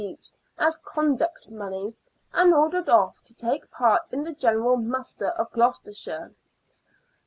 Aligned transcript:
each 0.03 0.31
as" 0.57 0.77
conduct 0.93 1.47
money," 1.51 1.95
and 2.33 2.51
ordered 2.55 2.89
off 2.89 3.21
to 3.23 3.35
take 3.35 3.69
part 3.69 4.11
in 4.11 4.23
the 4.23 4.33
general 4.33 4.75
muster 4.75 5.27
of 5.37 5.51
Gloucestershire. 5.51 6.33